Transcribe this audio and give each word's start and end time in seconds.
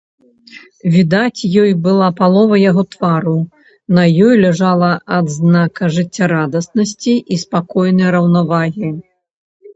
Відаць 0.93 1.47
ёй 1.63 1.71
была 1.87 2.07
палова 2.21 2.55
яго 2.61 2.83
твару, 2.93 3.33
на 3.99 4.03
ёй 4.25 4.33
ляжала 4.47 4.91
адзнака 5.19 5.83
жыццярадаснасці 5.99 7.15
і 7.33 7.41
спакойнай 7.45 8.09
раўнавагі. 8.19 8.89